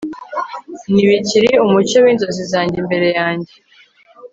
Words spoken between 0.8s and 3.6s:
Ntibikiri umucyo winzozi zanjye imbere yanjye